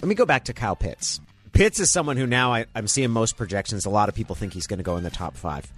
Let 0.00 0.08
me 0.08 0.14
go 0.14 0.26
back 0.26 0.44
to 0.44 0.52
Kyle 0.52 0.76
Pitts. 0.76 1.20
Pitts 1.52 1.80
is 1.80 1.90
someone 1.90 2.16
who 2.18 2.26
now 2.26 2.52
I, 2.52 2.66
I'm 2.74 2.86
seeing 2.86 3.10
most 3.10 3.36
projections. 3.36 3.86
A 3.86 3.90
lot 3.90 4.08
of 4.08 4.14
people 4.14 4.34
think 4.34 4.52
he's 4.52 4.66
going 4.66 4.78
to 4.78 4.82
go 4.84 4.96
in 4.96 5.04
the 5.04 5.10
top 5.10 5.36
five. 5.36 5.72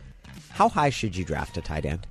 How 0.51 0.69
high 0.69 0.91
should 0.91 1.17
you 1.17 1.25
draft 1.25 1.57
a 1.57 1.61
tight 1.61 1.85
end? 1.85 2.07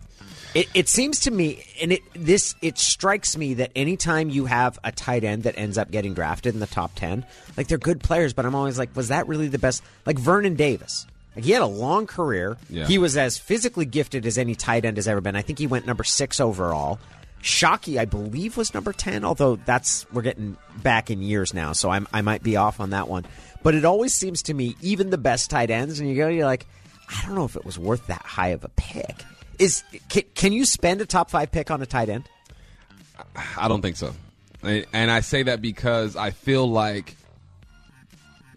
It, 0.53 0.69
it 0.73 0.89
seems 0.89 1.19
to 1.21 1.31
me, 1.31 1.63
and 1.81 1.91
it 1.91 2.01
this 2.13 2.55
it 2.61 2.77
strikes 2.77 3.37
me 3.37 3.55
that 3.55 3.71
anytime 3.75 4.29
you 4.29 4.45
have 4.45 4.79
a 4.83 4.91
tight 4.91 5.23
end 5.23 5.43
that 5.43 5.57
ends 5.57 5.77
up 5.77 5.91
getting 5.91 6.13
drafted 6.13 6.53
in 6.53 6.59
the 6.59 6.67
top 6.67 6.95
ten, 6.95 7.25
like 7.57 7.67
they're 7.67 7.77
good 7.77 8.01
players, 8.01 8.33
but 8.33 8.45
I'm 8.45 8.55
always 8.55 8.79
like, 8.79 8.95
was 8.95 9.09
that 9.09 9.27
really 9.27 9.49
the 9.49 9.59
best? 9.59 9.83
Like 10.05 10.17
Vernon 10.17 10.55
Davis, 10.55 11.05
like 11.35 11.43
he 11.43 11.51
had 11.51 11.61
a 11.61 11.67
long 11.67 12.07
career. 12.07 12.57
Yeah. 12.69 12.87
He 12.87 12.97
was 12.97 13.17
as 13.17 13.37
physically 13.37 13.85
gifted 13.85 14.25
as 14.25 14.37
any 14.37 14.55
tight 14.55 14.85
end 14.85 14.97
has 14.97 15.07
ever 15.07 15.21
been. 15.21 15.35
I 15.35 15.41
think 15.41 15.59
he 15.59 15.67
went 15.67 15.85
number 15.85 16.05
six 16.05 16.39
overall. 16.39 16.99
Shockey, 17.43 17.99
I 17.99 18.05
believe, 18.05 18.57
was 18.57 18.73
number 18.73 18.93
ten. 18.93 19.25
Although 19.25 19.57
that's 19.57 20.09
we're 20.11 20.23
getting 20.23 20.57
back 20.81 21.11
in 21.11 21.21
years 21.21 21.53
now, 21.53 21.73
so 21.73 21.89
I'm, 21.89 22.07
I 22.11 22.21
might 22.21 22.41
be 22.41 22.55
off 22.55 22.79
on 22.79 22.91
that 22.91 23.07
one. 23.07 23.25
But 23.63 23.75
it 23.75 23.85
always 23.85 24.13
seems 24.15 24.43
to 24.43 24.53
me, 24.53 24.75
even 24.81 25.09
the 25.09 25.17
best 25.17 25.49
tight 25.49 25.69
ends, 25.69 25.99
and 25.99 26.09
you 26.09 26.15
go, 26.15 26.29
you're 26.29 26.45
like, 26.45 26.65
I 27.09 27.25
don't 27.25 27.35
know 27.35 27.45
if 27.45 27.55
it 27.55 27.65
was 27.65 27.79
worth 27.79 28.07
that 28.07 28.21
high 28.21 28.49
of 28.49 28.63
a 28.63 28.69
pick. 28.69 29.23
Is 29.59 29.83
can, 30.09 30.23
can 30.35 30.53
you 30.53 30.65
spend 30.65 31.01
a 31.01 31.05
top 31.05 31.29
five 31.29 31.51
pick 31.51 31.71
on 31.71 31.81
a 31.81 31.85
tight 31.85 32.09
end? 32.09 32.29
I 33.57 33.67
don't 33.67 33.81
think 33.81 33.95
so, 33.95 34.13
and 34.61 35.11
I 35.11 35.21
say 35.21 35.43
that 35.43 35.61
because 35.61 36.15
I 36.15 36.31
feel 36.31 36.69
like 36.69 37.15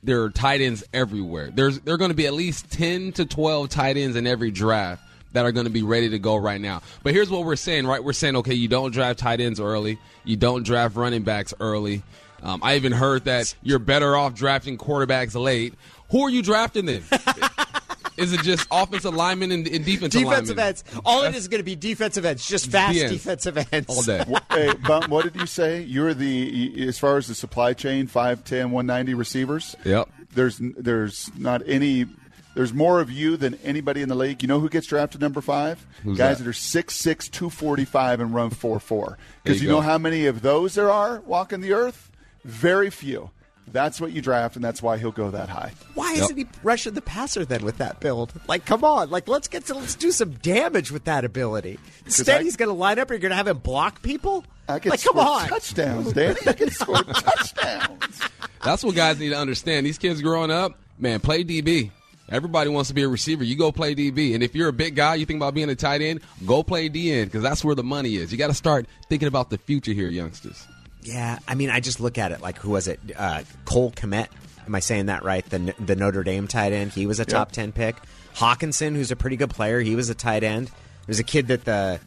there 0.03 0.23
are 0.23 0.31
tight 0.31 0.61
ends 0.61 0.85
everywhere. 0.93 1.51
There's 1.51 1.81
there 1.81 1.95
are 1.95 1.99
going 1.99 2.11
to 2.11 2.17
be 2.17 2.27
at 2.27 2.35
least 2.35 2.71
ten 2.71 3.13
to 3.13 3.25
twelve 3.25 3.71
tight 3.71 3.97
ends 3.97 4.17
in 4.17 4.27
every 4.27 4.51
draft 4.51 5.03
that 5.33 5.45
are 5.45 5.53
going 5.53 5.65
to 5.65 5.71
be 5.71 5.83
ready 5.83 6.11
to 6.11 6.19
go 6.19 6.37
right 6.37 6.61
now. 6.61 6.83
But 7.03 7.15
here's 7.15 7.31
what 7.31 7.45
we're 7.45 7.57
saying, 7.57 7.87
right? 7.87 8.03
We're 8.03 8.13
saying, 8.13 8.37
okay, 8.37 8.55
you 8.55 8.69
don't 8.69 8.91
draft 8.91 9.21
tight 9.21 9.41
ends 9.41 9.61
early, 9.61 9.99
you 10.25 10.37
don't 10.37 10.63
draft 10.65 10.97
running 10.97 11.23
backs 11.23 11.55
early. 11.61 12.03
Um, 12.43 12.61
I 12.63 12.77
even 12.77 12.93
heard 12.93 13.25
that 13.25 13.55
you're 13.63 13.79
better 13.79 14.17
off 14.17 14.35
drafting 14.35 14.79
quarterbacks 14.79 15.41
late. 15.41 15.75
Who 16.11 16.23
are 16.23 16.31
you 16.31 16.43
drafting 16.43 16.87
then? 16.87 17.05
Is 18.17 18.33
it 18.33 18.43
just 18.43 18.67
offensive 18.71 19.15
linemen 19.15 19.53
and, 19.53 19.67
and 19.67 19.85
defensive, 19.85 20.23
defensive 20.23 20.57
linemen? 20.57 20.67
ends? 20.67 20.85
All 21.05 21.23
it 21.23 21.35
is 21.35 21.49
going 21.49 21.61
to 21.61 21.65
be 21.65 21.77
defensive 21.77 22.25
ends, 22.25 22.47
just 22.47 22.71
fast 22.71 22.99
defensive 22.99 23.57
ends 23.73 23.89
all 23.89 24.03
day. 24.03 24.25
hey, 24.51 24.73
but 24.87 25.09
what 25.09 25.25
did 25.25 25.37
you 25.37 25.47
say? 25.47 25.83
You're 25.83 26.15
the 26.15 26.87
as 26.87 26.99
far 26.99 27.17
as 27.17 27.27
the 27.29 27.35
supply 27.35 27.73
chain, 27.73 28.07
5'10", 28.07 28.71
190 28.71 29.15
receivers. 29.15 29.77
Yep. 29.85 30.09
There's 30.35 30.59
there's 30.61 31.31
not 31.37 31.63
any. 31.67 32.07
There's 32.55 32.75
more 32.75 33.01
of 33.01 33.13
you 33.13 33.37
than 33.37 33.55
anybody 33.63 34.03
in 34.03 34.09
the 34.09 34.17
league. 34.17 34.43
You 34.43 34.49
know 34.49 34.59
who 34.59 34.69
gets 34.69 34.89
drafted 34.89 35.21
number 35.21 35.41
five? 35.41 35.87
Who's 36.03 36.19
Guys 36.19 36.39
that? 36.39 36.45
that 36.45 36.51
are 36.51 36.53
6'6", 36.53 37.31
245 37.31 38.21
and 38.21 38.35
run 38.35 38.51
4'4". 38.51 39.17
Because 39.45 39.63
you 39.63 39.69
you, 39.69 39.75
know 39.75 39.81
how 39.81 39.99
many 39.99 40.27
of 40.27 40.43
those 40.43 40.75
there 40.75 40.91
are 40.91 41.21
walking 41.21 41.61
the 41.61 41.73
earth? 41.73 42.11
Very 42.45 42.91
few. 42.91 43.31
That's 43.69 44.01
what 44.01 44.11
you 44.13 44.21
draft, 44.21 44.57
and 44.57 44.65
that's 44.65 44.83
why 44.83 44.99
he'll 44.99 45.13
go 45.13 45.31
that 45.31 45.49
high. 45.49 45.73
Why 46.19 46.25
isn't 46.25 46.37
he 46.37 46.47
rushing 46.63 46.95
the 46.95 47.01
passer 47.03 47.45
then 47.45 47.65
with 47.65 47.79
that 47.79 48.01
build? 48.01 48.33
Like, 48.49 48.65
come 48.65 48.85
on, 48.85 49.11
like 49.11 49.29
let's 49.29 49.49
get 49.49 49.67
to 49.67 49.75
let's 49.75 49.95
do 49.95 50.11
some 50.11 50.31
damage 50.33 50.91
with 50.91 51.05
that 51.05 51.25
ability. 51.25 51.79
Instead, 52.07 52.41
I- 52.41 52.45
he's 52.45 52.57
going 52.57 52.69
to 52.69 52.75
line 52.75 52.99
up. 52.99 53.11
You're 53.11 53.19
going 53.19 53.31
to 53.31 53.37
have 53.37 53.49
him 53.49 53.59
block 53.59 54.03
people. 54.03 54.45
I 54.69 54.79
can 54.79 54.91
like, 54.91 55.03
come 55.03 55.15
score 55.17 55.29
on. 55.29 55.49
touchdowns, 55.49 56.13
Danny. 56.13 56.39
I 56.47 56.53
can 56.53 56.71
score 56.71 57.03
touchdowns. 57.03 58.21
That's 58.65 58.85
what 58.85 58.95
guys 58.95 59.19
need 59.19 59.31
to 59.31 59.39
understand. 59.39 59.87
These 59.87 59.99
kids 59.99 60.23
growing 60.23 60.51
up, 60.51 60.79
man, 60.99 61.21
play 61.21 61.43
DB. 61.45 61.91
Everybody 62.29 62.71
wants 62.71 62.89
to 62.89 62.95
be 62.95 63.03
a 63.03 63.09
receiver. 63.09 63.43
You 63.43 63.57
go 63.57 63.73
play 63.73 63.97
DB. 63.97 64.35
And 64.35 64.43
if 64.45 64.55
you're 64.55 64.69
a 64.69 64.73
big 64.73 64.95
guy, 64.95 65.17
you 65.17 65.27
think 65.27 65.39
about 65.39 65.53
being 65.55 65.69
a 65.69 65.75
tight 65.75 66.01
end, 66.01 66.21
go 66.47 66.63
play 66.63 66.89
DN 66.89 67.25
because 67.25 67.43
that's 67.43 67.65
where 67.65 67.75
the 67.75 67.83
money 67.83 68.15
is. 68.15 68.31
You 68.31 68.39
got 68.39 68.47
to 68.47 68.55
start 68.55 68.87
thinking 69.09 69.27
about 69.27 69.51
the 69.51 69.59
future 69.59 69.93
here, 69.93 70.09
youngsters. 70.09 70.65
Yeah, 71.03 71.39
I 71.49 71.55
mean, 71.55 71.71
I 71.71 71.81
just 71.81 72.01
look 72.01 72.19
at 72.19 72.33
it 72.33 72.41
like 72.41 72.59
who 72.59 72.71
was 72.71 72.89
it? 72.89 73.01
Uh, 73.17 73.43
Cole 73.65 73.91
Kmet. 73.93 74.29
Am 74.67 74.75
I 74.75 74.81
saying 74.81 75.07
that 75.07 75.25
right? 75.25 75.45
The 75.49 75.75
the 75.79 75.97
Notre 75.97 76.23
Dame 76.23 76.47
tight 76.47 76.73
end. 76.73 76.93
He 76.93 77.07
was 77.07 77.19
a 77.21 77.25
top 77.25 77.53
ten 77.53 77.73
pick. 77.73 77.97
Hockenson, 78.35 78.95
who's 78.95 79.11
a 79.11 79.17
pretty 79.17 79.37
good 79.37 79.51
player, 79.51 79.81
he 79.81 79.97
was 79.97 80.11
a 80.11 80.15
tight 80.15 80.45
end. 80.45 80.71
There's 81.07 81.19
a 81.19 81.25
kid 81.25 81.49
that 81.49 81.65
the 81.65 82.01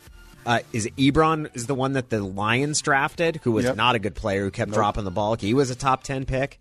uh, 0.45 0.59
is 0.71 0.87
Ebron 0.97 1.49
is 1.55 1.65
the 1.67 1.75
one 1.75 1.93
that 1.93 2.09
the 2.09 2.21
Lions 2.21 2.81
drafted, 2.81 3.41
who 3.43 3.51
was 3.51 3.65
Yep. 3.65 3.75
not 3.75 3.95
a 3.95 3.99
good 3.99 4.15
player, 4.15 4.43
who 4.43 4.51
kept 4.51 4.71
dropping 4.71 5.03
the 5.05 5.11
ball. 5.11 5.35
He 5.35 5.53
was 5.53 5.69
a 5.69 5.75
top 5.75 6.03
ten 6.03 6.25
pick. 6.25 6.59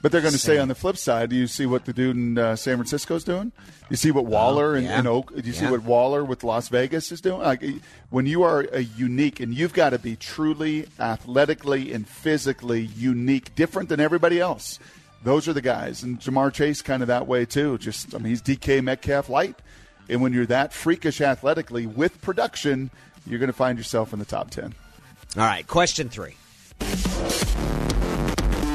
But 0.00 0.12
they're 0.12 0.20
going 0.20 0.32
to 0.32 0.38
say 0.38 0.58
on 0.58 0.68
the 0.68 0.74
flip 0.76 0.96
side, 0.96 1.30
do 1.30 1.36
you 1.36 1.48
see 1.48 1.66
what 1.66 1.84
the 1.84 1.92
dude 1.92 2.14
in 2.14 2.38
uh, 2.38 2.54
San 2.54 2.76
Francisco's 2.76 3.24
doing? 3.24 3.50
You 3.90 3.96
see 3.96 4.12
what 4.12 4.26
Waller 4.26 4.76
and, 4.76 4.86
Oh, 4.86 4.90
yeah. 4.90 4.98
and 4.98 5.08
Oak? 5.08 5.34
Do 5.34 5.42
you 5.42 5.52
see 5.52 5.66
what 5.66 5.82
Waller 5.82 6.24
with 6.24 6.44
Las 6.44 6.68
Vegas 6.68 7.10
is 7.10 7.20
doing? 7.20 7.40
Like 7.40 7.64
when 8.10 8.24
you 8.26 8.42
are 8.44 8.60
a 8.72 8.80
unique, 8.82 9.40
and 9.40 9.52
you've 9.52 9.72
got 9.72 9.90
to 9.90 9.98
be 9.98 10.14
truly 10.14 10.86
athletically 11.00 11.92
and 11.92 12.06
physically 12.08 12.82
unique, 12.82 13.54
different 13.56 13.88
than 13.88 13.98
everybody 13.98 14.38
else. 14.38 14.78
Those 15.24 15.48
are 15.48 15.52
the 15.52 15.60
guys, 15.62 16.04
and 16.04 16.20
Ja'Marr 16.20 16.52
Chase 16.52 16.80
kind 16.80 17.02
of 17.02 17.08
that 17.08 17.26
way 17.26 17.44
too. 17.44 17.76
Just 17.78 18.14
I 18.14 18.18
mean, 18.18 18.28
he's 18.28 18.40
DK 18.40 18.84
Metcalf 18.84 19.28
light, 19.28 19.58
and 20.08 20.22
when 20.22 20.32
you're 20.32 20.46
that 20.46 20.72
freakish 20.72 21.20
athletically 21.20 21.86
with 21.86 22.20
production, 22.20 22.90
you're 23.26 23.40
going 23.40 23.48
to 23.48 23.52
find 23.52 23.76
yourself 23.78 24.12
in 24.12 24.20
the 24.20 24.24
top 24.24 24.50
ten. 24.50 24.74
All 25.36 25.42
right, 25.42 25.66
question 25.66 26.08
three. 26.08 26.36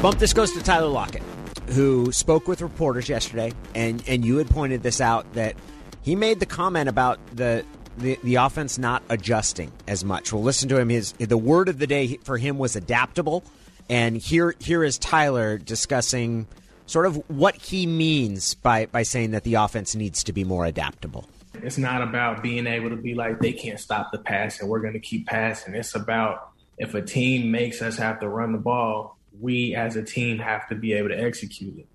Bump 0.03 0.19
this 0.19 0.33
goes 0.33 0.51
to 0.51 0.61
Tyler 0.61 0.89
Lockett, 0.89 1.23
who 1.69 2.11
spoke 2.11 2.45
with 2.45 2.61
reporters 2.61 3.07
yesterday, 3.07 3.53
and, 3.73 4.03
and 4.05 4.25
you 4.25 4.35
had 4.35 4.49
pointed 4.49 4.83
this 4.83 4.99
out 4.99 5.31
that 5.35 5.55
he 6.01 6.17
made 6.17 6.41
the 6.41 6.45
comment 6.45 6.89
about 6.89 7.19
the, 7.33 7.63
the 7.97 8.19
the 8.21 8.35
offense 8.35 8.77
not 8.77 9.01
adjusting 9.07 9.71
as 9.87 10.03
much. 10.03 10.33
We'll 10.33 10.43
listen 10.43 10.67
to 10.67 10.77
him. 10.77 10.89
His 10.89 11.13
the 11.13 11.37
word 11.37 11.69
of 11.69 11.79
the 11.79 11.87
day 11.87 12.17
for 12.25 12.37
him 12.37 12.57
was 12.57 12.75
adaptable, 12.75 13.45
and 13.87 14.17
here 14.17 14.55
here 14.59 14.83
is 14.83 14.97
Tyler 14.97 15.57
discussing 15.57 16.47
sort 16.85 17.05
of 17.05 17.15
what 17.29 17.55
he 17.55 17.87
means 17.87 18.55
by 18.55 18.87
by 18.87 19.03
saying 19.03 19.31
that 19.31 19.45
the 19.45 19.53
offense 19.53 19.95
needs 19.95 20.25
to 20.25 20.33
be 20.33 20.43
more 20.43 20.65
adaptable. 20.65 21.29
It's 21.53 21.77
not 21.77 22.01
about 22.01 22.43
being 22.43 22.67
able 22.67 22.89
to 22.89 22.97
be 22.97 23.15
like 23.15 23.39
they 23.39 23.53
can't 23.53 23.79
stop 23.79 24.11
the 24.11 24.17
pass 24.17 24.59
and 24.59 24.67
we're 24.67 24.81
going 24.81 24.95
to 24.95 24.99
keep 24.99 25.27
passing. 25.27 25.75
It's 25.75 25.95
about 25.95 26.49
if 26.77 26.93
a 26.93 27.01
team 27.01 27.51
makes 27.51 27.81
us 27.81 27.95
have 27.95 28.19
to 28.19 28.27
run 28.27 28.51
the 28.51 28.57
ball, 28.57 29.17
we 29.39 29.75
as 29.75 29.95
a 29.95 30.03
team 30.03 30.37
have 30.39 30.67
to 30.69 30.75
be 30.75 30.93
able 30.93 31.09
to 31.09 31.19
execute 31.19 31.77
it. 31.77 31.87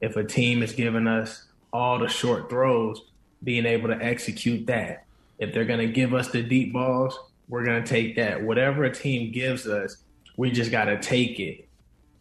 If 0.00 0.16
a 0.16 0.24
team 0.24 0.62
is 0.62 0.72
giving 0.72 1.06
us 1.06 1.44
all 1.72 1.98
the 1.98 2.08
short 2.08 2.48
throws, 2.48 3.02
being 3.42 3.66
able 3.66 3.88
to 3.88 4.02
execute 4.02 4.66
that. 4.66 5.04
If 5.38 5.52
they're 5.52 5.64
going 5.64 5.86
to 5.86 5.92
give 5.92 6.14
us 6.14 6.28
the 6.28 6.42
deep 6.42 6.72
balls, 6.72 7.18
we're 7.48 7.64
going 7.64 7.82
to 7.82 7.88
take 7.88 8.16
that. 8.16 8.42
Whatever 8.42 8.84
a 8.84 8.94
team 8.94 9.30
gives 9.30 9.66
us, 9.66 9.98
we 10.36 10.50
just 10.50 10.70
got 10.70 10.86
to 10.86 10.98
take 11.00 11.38
it 11.38 11.68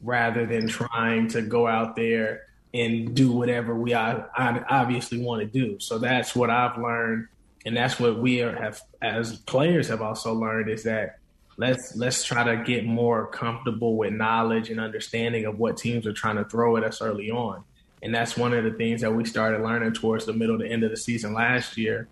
rather 0.01 0.45
than 0.45 0.67
trying 0.67 1.27
to 1.29 1.41
go 1.41 1.67
out 1.67 1.95
there 1.95 2.43
and 2.73 3.15
do 3.15 3.31
whatever 3.31 3.73
we 3.73 3.93
obviously 3.93 5.17
want 5.17 5.41
to 5.41 5.47
do. 5.47 5.79
So 5.79 5.97
that's 5.97 6.35
what 6.35 6.49
I've 6.49 6.77
learned, 6.77 7.27
and 7.65 7.75
that's 7.75 7.99
what 7.99 8.19
we 8.19 8.37
have 8.37 8.81
as 9.01 9.37
players 9.37 9.87
have 9.87 10.01
also 10.01 10.33
learned 10.33 10.69
is 10.69 10.83
that 10.83 11.19
let's 11.57 11.95
let's 11.95 12.23
try 12.23 12.43
to 12.43 12.63
get 12.63 12.85
more 12.85 13.27
comfortable 13.27 13.95
with 13.97 14.13
knowledge 14.13 14.69
and 14.69 14.79
understanding 14.79 15.45
of 15.45 15.57
what 15.57 15.77
teams 15.77 16.05
are 16.05 16.13
trying 16.13 16.37
to 16.37 16.45
throw 16.45 16.77
at 16.77 16.83
us 16.83 17.01
early 17.01 17.31
on. 17.31 17.63
And 18.01 18.13
that's 18.13 18.37
one 18.37 18.53
of 18.53 18.63
the 18.63 18.71
things 18.71 19.01
that 19.01 19.13
we 19.13 19.25
started 19.25 19.61
learning 19.61 19.93
towards 19.93 20.25
the 20.25 20.33
middle 20.33 20.59
to 20.59 20.67
end 20.67 20.83
of 20.83 20.91
the 20.91 20.97
season 20.97 21.33
last 21.33 21.77
year. 21.77 22.07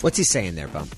What's 0.00 0.18
he 0.18 0.24
saying 0.24 0.54
there, 0.54 0.68
Bump? 0.68 0.94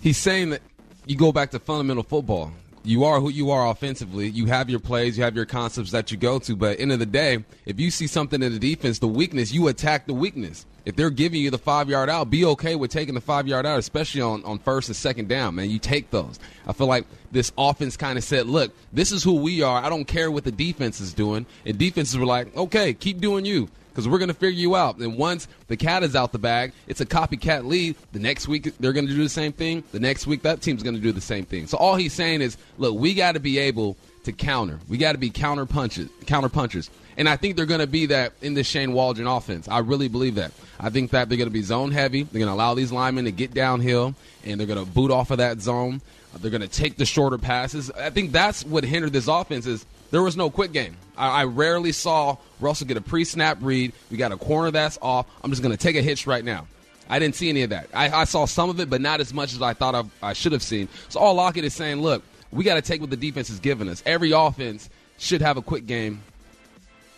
He's 0.00 0.18
saying 0.18 0.50
that 0.50 0.62
you 1.06 1.16
go 1.16 1.32
back 1.32 1.50
to 1.52 1.58
fundamental 1.58 2.02
football. 2.02 2.52
You 2.82 3.04
are 3.04 3.20
who 3.20 3.28
you 3.28 3.50
are 3.50 3.68
offensively. 3.68 4.28
You 4.28 4.46
have 4.46 4.70
your 4.70 4.80
plays, 4.80 5.18
you 5.18 5.24
have 5.24 5.36
your 5.36 5.44
concepts 5.44 5.90
that 5.90 6.10
you 6.10 6.16
go 6.16 6.38
to. 6.40 6.56
But 6.56 6.80
end 6.80 6.92
of 6.92 6.98
the 6.98 7.06
day, 7.06 7.44
if 7.66 7.78
you 7.78 7.90
see 7.90 8.06
something 8.06 8.42
in 8.42 8.52
the 8.52 8.58
defense, 8.58 8.98
the 8.98 9.08
weakness, 9.08 9.52
you 9.52 9.68
attack 9.68 10.06
the 10.06 10.14
weakness. 10.14 10.64
If 10.84 10.96
they're 10.96 11.10
giving 11.10 11.40
you 11.40 11.50
the 11.50 11.58
five 11.58 11.88
yard 11.88 12.08
out, 12.08 12.30
be 12.30 12.44
okay 12.44 12.74
with 12.74 12.90
taking 12.90 13.14
the 13.14 13.20
five 13.20 13.46
yard 13.46 13.66
out, 13.66 13.78
especially 13.78 14.22
on, 14.22 14.44
on 14.44 14.58
first 14.58 14.88
and 14.88 14.96
second 14.96 15.28
down, 15.28 15.54
man. 15.54 15.70
You 15.70 15.78
take 15.78 16.10
those. 16.10 16.38
I 16.66 16.72
feel 16.72 16.86
like 16.86 17.06
this 17.32 17.52
offense 17.56 17.96
kind 17.96 18.18
of 18.18 18.24
said, 18.24 18.46
look, 18.46 18.72
this 18.92 19.12
is 19.12 19.22
who 19.22 19.34
we 19.34 19.62
are. 19.62 19.82
I 19.82 19.88
don't 19.88 20.06
care 20.06 20.30
what 20.30 20.44
the 20.44 20.52
defense 20.52 21.00
is 21.00 21.12
doing. 21.12 21.46
And 21.64 21.78
defenses 21.78 22.18
were 22.18 22.26
like, 22.26 22.56
okay, 22.56 22.94
keep 22.94 23.20
doing 23.20 23.44
you 23.44 23.68
because 23.90 24.08
we're 24.08 24.18
going 24.18 24.28
to 24.28 24.34
figure 24.34 24.58
you 24.58 24.76
out. 24.76 24.98
And 24.98 25.16
once 25.18 25.48
the 25.68 25.76
cat 25.76 26.02
is 26.02 26.16
out 26.16 26.32
the 26.32 26.38
bag, 26.38 26.72
it's 26.86 27.00
a 27.00 27.06
copycat 27.06 27.66
lead. 27.66 27.96
The 28.12 28.18
next 28.18 28.48
week, 28.48 28.72
they're 28.78 28.92
going 28.92 29.06
to 29.06 29.12
do 29.12 29.22
the 29.22 29.28
same 29.28 29.52
thing. 29.52 29.84
The 29.92 30.00
next 30.00 30.26
week, 30.26 30.42
that 30.42 30.62
team's 30.62 30.82
going 30.82 30.96
to 30.96 31.02
do 31.02 31.12
the 31.12 31.20
same 31.20 31.44
thing. 31.44 31.66
So 31.66 31.76
all 31.76 31.96
he's 31.96 32.12
saying 32.12 32.40
is, 32.40 32.56
look, 32.78 32.98
we 32.98 33.14
got 33.14 33.32
to 33.32 33.40
be 33.40 33.58
able 33.58 33.96
to 34.24 34.32
counter. 34.32 34.78
We 34.88 34.98
got 34.98 35.12
to 35.12 35.18
be 35.18 35.30
counter 35.30 35.66
punches, 35.66 36.08
counter 36.26 36.48
punchers. 36.48 36.90
And 37.16 37.28
I 37.28 37.36
think 37.36 37.56
they're 37.56 37.66
going 37.66 37.80
to 37.80 37.86
be 37.86 38.06
that 38.06 38.32
in 38.40 38.54
this 38.54 38.66
Shane 38.66 38.92
Waldron 38.92 39.26
offense. 39.26 39.68
I 39.68 39.78
really 39.78 40.08
believe 40.08 40.36
that. 40.36 40.52
I 40.78 40.90
think 40.90 41.10
that 41.10 41.28
they're 41.28 41.38
going 41.38 41.48
to 41.48 41.52
be 41.52 41.62
zone 41.62 41.90
heavy. 41.90 42.22
They're 42.22 42.38
going 42.38 42.48
to 42.48 42.54
allow 42.54 42.74
these 42.74 42.92
linemen 42.92 43.24
to 43.24 43.32
get 43.32 43.52
downhill, 43.52 44.14
and 44.44 44.58
they're 44.58 44.66
going 44.66 44.84
to 44.84 44.90
boot 44.90 45.10
off 45.10 45.30
of 45.30 45.38
that 45.38 45.60
zone. 45.60 46.00
They're 46.38 46.50
going 46.50 46.62
to 46.62 46.68
take 46.68 46.96
the 46.96 47.04
shorter 47.04 47.38
passes. 47.38 47.90
I 47.90 48.10
think 48.10 48.32
that's 48.32 48.64
what 48.64 48.84
hindered 48.84 49.12
this 49.12 49.26
offense 49.26 49.66
is 49.66 49.84
there 50.10 50.22
was 50.22 50.36
no 50.36 50.48
quick 50.48 50.72
game. 50.72 50.96
I, 51.16 51.42
I 51.42 51.44
rarely 51.44 51.92
saw 51.92 52.36
Russell 52.60 52.86
get 52.86 52.96
a 52.96 53.00
pre-snap 53.00 53.58
read. 53.60 53.92
We 54.10 54.16
got 54.16 54.32
a 54.32 54.36
corner 54.36 54.70
that's 54.70 54.98
off. 55.02 55.26
I'm 55.42 55.50
just 55.50 55.62
going 55.62 55.76
to 55.76 55.78
take 55.78 55.96
a 55.96 56.02
hitch 56.02 56.26
right 56.26 56.44
now. 56.44 56.66
I 57.08 57.18
didn't 57.18 57.34
see 57.34 57.48
any 57.48 57.62
of 57.62 57.70
that. 57.70 57.88
I, 57.92 58.08
I 58.10 58.24
saw 58.24 58.44
some 58.44 58.70
of 58.70 58.78
it, 58.78 58.88
but 58.88 59.00
not 59.00 59.20
as 59.20 59.34
much 59.34 59.52
as 59.52 59.60
I 59.60 59.74
thought 59.74 59.96
I, 59.96 60.28
I 60.28 60.32
should 60.32 60.52
have 60.52 60.62
seen. 60.62 60.88
So 61.08 61.18
all 61.18 61.34
Lockett 61.34 61.64
is 61.64 61.74
saying, 61.74 62.00
look, 62.00 62.22
we 62.52 62.64
got 62.64 62.74
to 62.74 62.82
take 62.82 63.00
what 63.00 63.10
the 63.10 63.16
defense 63.16 63.50
is 63.50 63.60
giving 63.60 63.88
us. 63.88 64.02
Every 64.06 64.32
offense 64.32 64.88
should 65.18 65.42
have 65.42 65.56
a 65.56 65.62
quick 65.62 65.86
game. 65.86 66.22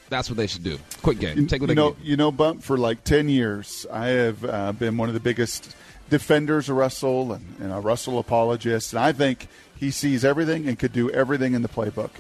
That's 0.08 0.28
what 0.28 0.36
they 0.36 0.46
should 0.46 0.64
do. 0.64 0.78
Quick 1.02 1.18
game. 1.18 1.46
Take 1.46 1.60
what 1.60 1.70
you 1.70 1.74
they 1.74 1.74
know, 1.74 1.92
give. 1.92 2.04
you 2.04 2.16
know, 2.16 2.30
Bump. 2.30 2.62
For 2.62 2.76
like 2.76 3.02
ten 3.04 3.28
years, 3.28 3.86
I 3.90 4.08
have 4.08 4.44
uh, 4.44 4.72
been 4.72 4.96
one 4.96 5.08
of 5.08 5.14
the 5.14 5.20
biggest 5.20 5.74
defenders 6.10 6.68
of 6.68 6.76
Russell 6.76 7.32
and, 7.32 7.56
and 7.60 7.72
a 7.72 7.80
Russell 7.80 8.18
apologist, 8.18 8.92
and 8.92 9.00
I 9.00 9.12
think 9.12 9.48
he 9.74 9.90
sees 9.90 10.24
everything 10.24 10.68
and 10.68 10.78
could 10.78 10.92
do 10.92 11.10
everything 11.10 11.54
in 11.54 11.62
the 11.62 11.68
playbook. 11.68 12.10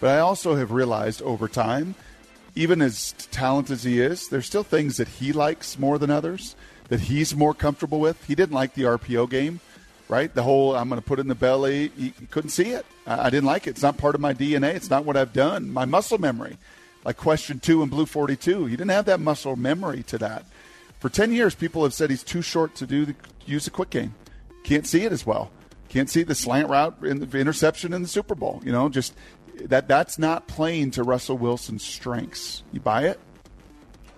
But 0.00 0.16
I 0.16 0.20
also 0.20 0.56
have 0.56 0.72
realized 0.72 1.20
over 1.22 1.46
time, 1.46 1.94
even 2.54 2.80
as 2.80 3.12
talented 3.30 3.74
as 3.74 3.84
he 3.84 4.00
is, 4.00 4.28
there's 4.28 4.46
still 4.46 4.64
things 4.64 4.96
that 4.96 5.08
he 5.08 5.32
likes 5.32 5.78
more 5.78 5.98
than 5.98 6.10
others 6.10 6.56
that 6.88 7.00
he's 7.00 7.34
more 7.34 7.54
comfortable 7.54 8.00
with. 8.00 8.22
He 8.26 8.34
didn't 8.34 8.54
like 8.54 8.74
the 8.74 8.82
RPO 8.82 9.30
game, 9.30 9.60
right? 10.12 10.32
The 10.32 10.42
whole 10.42 10.76
I'm 10.76 10.90
going 10.90 11.00
to 11.00 11.06
put 11.06 11.18
in 11.18 11.26
the 11.26 11.34
belly. 11.34 11.90
You, 11.96 12.12
he 12.20 12.26
couldn't 12.26 12.50
see 12.50 12.70
it. 12.70 12.84
I, 13.06 13.26
I 13.26 13.30
didn't 13.30 13.46
like 13.46 13.66
it. 13.66 13.70
It's 13.70 13.82
not 13.82 13.96
part 13.96 14.14
of 14.14 14.20
my 14.20 14.34
DNA. 14.34 14.74
It's 14.74 14.90
not 14.90 15.06
what 15.06 15.16
I've 15.16 15.32
done. 15.32 15.72
My 15.72 15.86
muscle 15.86 16.18
memory, 16.18 16.58
like 17.02 17.16
question 17.16 17.58
two 17.58 17.82
in 17.82 17.88
Blue 17.88 18.04
42, 18.04 18.66
he 18.66 18.76
didn't 18.76 18.90
have 18.90 19.06
that 19.06 19.20
muscle 19.20 19.56
memory 19.56 20.02
to 20.04 20.18
that. 20.18 20.44
For 21.00 21.08
10 21.08 21.32
years, 21.32 21.54
people 21.54 21.82
have 21.82 21.94
said 21.94 22.10
he's 22.10 22.22
too 22.22 22.42
short 22.42 22.74
to 22.76 22.86
do 22.86 23.06
the, 23.06 23.16
use 23.46 23.64
the 23.64 23.70
quick 23.70 23.88
game. 23.88 24.14
Can't 24.64 24.86
see 24.86 25.04
it 25.04 25.12
as 25.12 25.26
well. 25.26 25.50
Can't 25.88 26.10
see 26.10 26.22
the 26.22 26.34
slant 26.34 26.68
route 26.68 26.98
in 27.02 27.18
the 27.18 27.38
interception 27.38 27.94
in 27.94 28.02
the 28.02 28.08
Super 28.08 28.34
Bowl. 28.34 28.60
You 28.64 28.70
know, 28.70 28.90
just 28.90 29.14
that 29.64 29.88
that's 29.88 30.18
not 30.18 30.46
playing 30.46 30.90
to 30.92 31.02
Russell 31.02 31.38
Wilson's 31.38 31.82
strengths. 31.82 32.62
You 32.70 32.80
buy 32.80 33.06
it? 33.06 33.18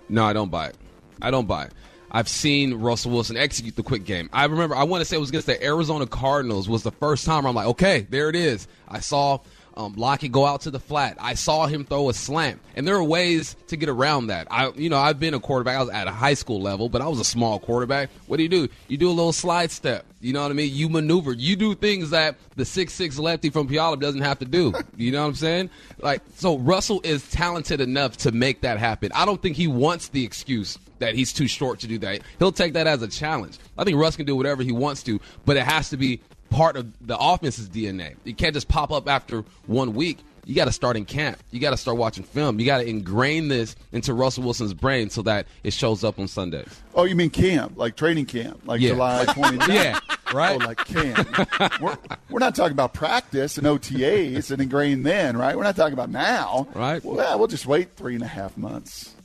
No, 0.09 0.25
I 0.25 0.33
don't 0.33 0.51
buy 0.51 0.67
it. 0.67 0.75
I 1.21 1.31
don't 1.31 1.47
buy 1.47 1.65
it. 1.65 1.73
I've 2.15 2.29
seen 2.29 2.75
Russell 2.75 3.11
Wilson 3.11 3.35
execute 3.35 3.75
the 3.75 3.83
quick 3.83 4.05
game. 4.05 4.29
I 4.31 4.45
remember, 4.45 4.73
I 4.73 4.83
want 4.83 5.01
to 5.01 5.05
say 5.05 5.17
it 5.17 5.19
was 5.19 5.27
against 5.27 5.47
the 5.47 5.61
Arizona 5.61 6.07
Cardinals 6.07 6.69
was 6.69 6.81
the 6.81 6.93
first 6.93 7.25
time 7.25 7.45
I'm 7.45 7.53
like, 7.53 7.67
okay, 7.67 8.07
there 8.09 8.29
it 8.29 8.37
is. 8.37 8.69
I 8.87 9.01
saw 9.01 9.39
um, 9.77 9.93
Lockett 9.95 10.31
go 10.31 10.45
out 10.45 10.61
to 10.61 10.71
the 10.71 10.79
flat. 10.79 11.17
I 11.19 11.33
saw 11.33 11.67
him 11.67 11.85
throw 11.85 12.09
a 12.09 12.13
slant, 12.13 12.61
and 12.75 12.87
there 12.87 12.95
are 12.95 13.03
ways 13.03 13.55
to 13.67 13.77
get 13.77 13.89
around 13.89 14.27
that. 14.27 14.47
I, 14.49 14.71
you 14.71 14.89
know, 14.89 14.97
I've 14.97 15.19
been 15.19 15.33
a 15.33 15.39
quarterback. 15.39 15.77
I 15.77 15.79
was 15.81 15.89
at 15.89 16.07
a 16.07 16.11
high 16.11 16.33
school 16.33 16.61
level, 16.61 16.89
but 16.89 17.01
I 17.01 17.07
was 17.07 17.19
a 17.19 17.25
small 17.25 17.59
quarterback. 17.59 18.09
What 18.27 18.37
do 18.37 18.43
you 18.43 18.49
do? 18.49 18.67
You 18.87 18.97
do 18.97 19.09
a 19.09 19.11
little 19.11 19.33
slide 19.33 19.71
step. 19.71 20.05
You 20.21 20.33
know 20.33 20.41
what 20.41 20.51
I 20.51 20.55
mean? 20.55 20.73
You 20.73 20.89
maneuver. 20.89 21.33
You 21.33 21.55
do 21.55 21.75
things 21.75 22.09
that 22.09 22.35
the 22.55 22.65
six 22.65 22.93
six 22.93 23.19
lefty 23.19 23.49
from 23.49 23.67
Puyallup 23.67 23.99
doesn't 23.99 24.21
have 24.21 24.39
to 24.39 24.45
do. 24.45 24.73
You 24.95 25.11
know 25.11 25.21
what 25.21 25.29
I'm 25.29 25.35
saying? 25.35 25.69
Like, 25.99 26.21
so 26.35 26.57
Russell 26.57 27.01
is 27.03 27.29
talented 27.29 27.81
enough 27.81 28.17
to 28.17 28.31
make 28.31 28.61
that 28.61 28.79
happen. 28.79 29.11
I 29.13 29.25
don't 29.25 29.41
think 29.41 29.55
he 29.55 29.67
wants 29.67 30.07
the 30.07 30.23
excuse 30.23 30.79
that 30.99 31.15
he's 31.15 31.33
too 31.33 31.47
short 31.47 31.79
to 31.81 31.87
do 31.87 31.97
that. 31.99 32.21
He'll 32.39 32.51
take 32.51 32.73
that 32.73 32.87
as 32.87 33.01
a 33.01 33.07
challenge. 33.07 33.57
I 33.77 33.83
think 33.83 33.97
Russ 33.97 34.15
can 34.15 34.25
do 34.25 34.35
whatever 34.35 34.63
he 34.63 34.71
wants 34.71 35.03
to, 35.03 35.19
but 35.45 35.57
it 35.57 35.63
has 35.63 35.89
to 35.89 35.97
be 35.97 36.21
part 36.49 36.75
of 36.77 36.91
the 37.05 37.17
offense's 37.17 37.69
DNA. 37.69 38.15
You 38.23 38.33
can't 38.33 38.53
just 38.53 38.67
pop 38.67 38.91
up 38.91 39.07
after 39.09 39.43
one 39.67 39.93
week. 39.93 40.19
You 40.47 40.53
got 40.53 40.65
to 40.65 40.71
start 40.71 40.95
in 40.95 41.05
camp. 41.05 41.39
You 41.49 41.59
got 41.59 41.71
to 41.71 41.77
start 41.77 41.97
watching 41.97 42.23
film. 42.23 42.59
You 42.59 42.67
got 42.67 42.77
to 42.77 42.87
ingrain 42.87 43.47
this 43.47 43.75
into 43.91 44.13
Russell 44.13 44.43
Wilson's 44.43 44.75
brain 44.75 45.09
so 45.09 45.23
that 45.23 45.47
it 45.63 45.73
shows 45.73 46.03
up 46.03 46.19
on 46.19 46.27
Sundays. 46.27 46.67
Oh, 46.93 47.05
you 47.05 47.15
mean 47.15 47.31
camp, 47.31 47.77
like 47.77 47.95
training 47.95 48.27
camp, 48.27 48.61
like 48.67 48.79
Yeah. 48.79 48.89
July 48.89 49.25
29th? 49.29 49.67
Yeah, 49.73 49.99
right? 50.31 50.61
Oh, 50.61 50.65
like 50.65 50.77
camp. 50.85 51.81
we're, 51.81 51.97
we're 52.29 52.37
not 52.39 52.53
talking 52.53 52.73
about 52.73 52.93
practice 52.93 53.57
and 53.57 53.65
OTAs 53.65 54.51
and 54.51 54.61
ingrain 54.61 55.01
then, 55.01 55.35
right? 55.35 55.57
We're 55.57 55.63
not 55.63 55.75
talking 55.75 55.93
about 55.93 56.11
now. 56.11 56.67
Right. 56.75 57.03
Well, 57.03 57.15
yeah, 57.15 57.33
we'll 57.33 57.47
just 57.47 57.65
wait 57.65 57.95
three 57.95 58.13
and 58.13 58.23
a 58.23 58.27
half 58.27 58.55
months. 58.55 59.15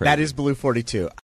That 0.00 0.20
is 0.20 0.34
Blue 0.34 0.54
42. 0.54 1.08